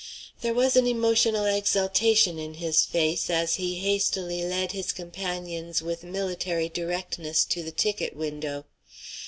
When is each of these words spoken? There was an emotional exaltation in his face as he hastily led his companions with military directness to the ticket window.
There 0.41 0.55
was 0.55 0.75
an 0.75 0.87
emotional 0.87 1.45
exaltation 1.45 2.39
in 2.39 2.55
his 2.55 2.85
face 2.85 3.29
as 3.29 3.57
he 3.57 3.75
hastily 3.81 4.43
led 4.43 4.71
his 4.71 4.91
companions 4.91 5.83
with 5.83 6.01
military 6.03 6.69
directness 6.69 7.45
to 7.45 7.61
the 7.61 7.71
ticket 7.71 8.15
window. 8.15 8.65